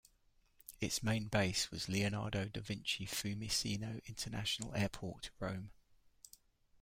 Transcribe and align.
Its 0.79 1.03
main 1.03 1.27
base 1.27 1.69
was 1.69 1.87
Leonardo 1.87 2.45
da 2.45 2.59
Vinci-Fiumicino 2.59 4.03
International 4.07 4.73
Airport, 4.73 5.29
Rome. 5.39 5.69